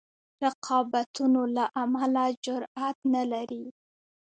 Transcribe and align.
رقابتونو 0.45 1.41
له 1.55 1.65
امله 1.83 2.25
جرأت 2.45 2.97
نه 3.13 3.23
لري. 3.31 3.65